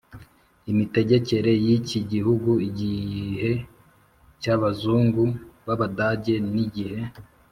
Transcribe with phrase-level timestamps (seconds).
[0.71, 3.51] imitegekere y'iki gihugu igihe
[4.41, 5.23] cy'abazungu
[5.65, 6.99] b'abadage n'igihe